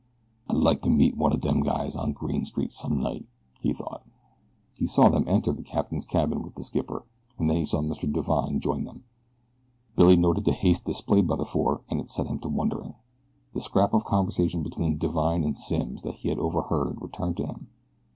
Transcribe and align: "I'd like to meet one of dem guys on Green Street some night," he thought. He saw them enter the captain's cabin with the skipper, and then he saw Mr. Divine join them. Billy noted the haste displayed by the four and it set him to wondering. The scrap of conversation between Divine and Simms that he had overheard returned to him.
"I'd 0.49 0.55
like 0.57 0.81
to 0.81 0.89
meet 0.89 1.15
one 1.15 1.31
of 1.31 1.41
dem 1.41 1.59
guys 1.61 1.95
on 1.95 2.13
Green 2.13 2.43
Street 2.43 2.71
some 2.71 2.99
night," 2.99 3.27
he 3.59 3.71
thought. 3.71 4.03
He 4.75 4.87
saw 4.87 5.09
them 5.09 5.25
enter 5.27 5.53
the 5.53 5.61
captain's 5.61 6.05
cabin 6.07 6.41
with 6.41 6.55
the 6.55 6.63
skipper, 6.63 7.05
and 7.37 7.47
then 7.47 7.55
he 7.57 7.65
saw 7.65 7.81
Mr. 7.81 8.11
Divine 8.11 8.59
join 8.61 8.83
them. 8.83 9.03
Billy 9.95 10.15
noted 10.15 10.45
the 10.45 10.53
haste 10.53 10.85
displayed 10.85 11.27
by 11.27 11.35
the 11.35 11.45
four 11.45 11.81
and 11.87 11.99
it 12.01 12.09
set 12.09 12.25
him 12.25 12.39
to 12.39 12.49
wondering. 12.49 12.95
The 13.53 13.61
scrap 13.61 13.93
of 13.93 14.03
conversation 14.03 14.63
between 14.63 14.97
Divine 14.97 15.43
and 15.43 15.55
Simms 15.55 16.01
that 16.01 16.15
he 16.15 16.29
had 16.29 16.39
overheard 16.39 16.99
returned 16.99 17.37
to 17.37 17.45
him. 17.45 17.67